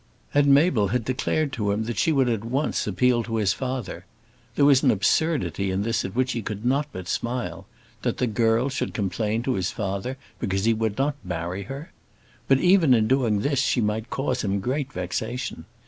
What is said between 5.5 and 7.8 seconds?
in this at which he could not but smile,